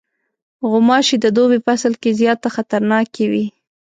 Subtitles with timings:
[0.69, 3.45] غوماشې د دوبی فصل کې زیاته خطرناکې وي.